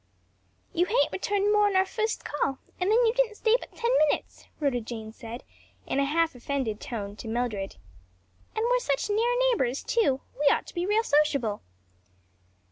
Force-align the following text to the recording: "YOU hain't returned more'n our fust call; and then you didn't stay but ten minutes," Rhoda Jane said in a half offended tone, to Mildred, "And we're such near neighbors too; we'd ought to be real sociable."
"YOU 0.73 0.85
hain't 0.87 1.11
returned 1.11 1.53
more'n 1.53 1.75
our 1.75 1.85
fust 1.85 2.25
call; 2.25 2.57
and 2.79 2.89
then 2.89 3.05
you 3.05 3.13
didn't 3.15 3.35
stay 3.35 3.55
but 3.59 3.75
ten 3.75 3.91
minutes," 4.09 4.47
Rhoda 4.59 4.81
Jane 4.81 5.13
said 5.13 5.43
in 5.85 5.99
a 5.99 6.05
half 6.05 6.33
offended 6.33 6.81
tone, 6.81 7.15
to 7.17 7.27
Mildred, 7.27 7.75
"And 8.55 8.65
we're 8.67 8.79
such 8.79 9.11
near 9.11 9.37
neighbors 9.51 9.83
too; 9.83 10.21
we'd 10.39 10.49
ought 10.51 10.65
to 10.65 10.73
be 10.73 10.87
real 10.87 11.03
sociable." 11.03 11.61